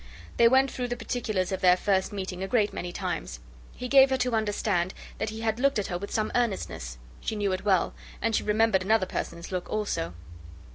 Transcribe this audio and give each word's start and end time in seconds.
They 0.37 0.47
went 0.47 0.71
through 0.71 0.87
the 0.87 0.97
particulars 0.97 1.51
of 1.51 1.61
their 1.61 1.77
first 1.77 2.11
meeting 2.11 2.41
a 2.41 2.47
great 2.47 2.73
many 2.73 2.91
times. 2.91 3.39
He 3.75 3.87
gave 3.87 4.09
her 4.09 4.17
to 4.17 4.33
understand 4.33 4.95
that 5.19 5.29
he 5.29 5.41
had 5.41 5.59
looked 5.59 5.77
at 5.77 5.85
her 5.93 5.97
with 5.99 6.09
some 6.09 6.31
earnestness. 6.33 6.97
She 7.19 7.35
knew 7.35 7.51
it 7.51 7.63
well; 7.65 7.93
and 8.19 8.35
she 8.35 8.41
remembered 8.41 8.81
another 8.81 9.05
person's 9.05 9.51
look 9.51 9.69
also. 9.69 10.15